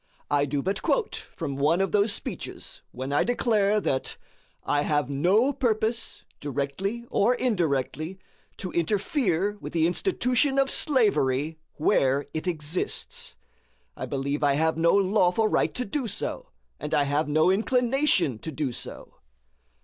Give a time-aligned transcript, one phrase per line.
[0.31, 4.17] I do but quote from one of those speeches when I declare that
[4.63, 8.17] "I have no purpose, directly or indirectly,
[8.57, 13.35] to interfere with the institution of slavery in the States where it exists.
[13.95, 16.49] I believe I have no lawful right to do so,
[16.79, 19.17] and I have no inclination to do so."